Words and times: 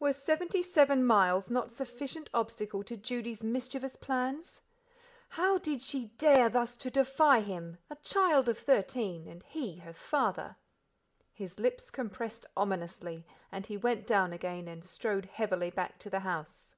Were 0.00 0.14
seventy 0.14 0.62
seven 0.62 1.04
miles 1.04 1.50
not 1.50 1.70
sufficient 1.70 2.30
obstacle 2.32 2.82
to 2.84 2.96
Judy's 2.96 3.44
mischievous 3.44 3.94
plans? 3.94 4.62
How 5.28 5.58
did 5.58 5.82
she 5.82 6.06
dare 6.16 6.48
thus 6.48 6.78
to 6.78 6.88
defy 6.90 7.42
him, 7.42 7.76
a 7.90 7.96
child 7.96 8.48
of 8.48 8.56
thirteen: 8.58 9.28
and 9.28 9.42
he 9.42 9.76
her 9.76 9.92
father? 9.92 10.56
His 11.34 11.58
lips 11.60 11.90
compressed 11.90 12.46
ominously, 12.56 13.26
and 13.52 13.66
he 13.66 13.76
went 13.76 14.06
down 14.06 14.32
again 14.32 14.66
and 14.66 14.82
strode 14.82 15.26
heavily 15.26 15.68
back 15.68 15.98
to 15.98 16.08
the 16.08 16.20
house. 16.20 16.74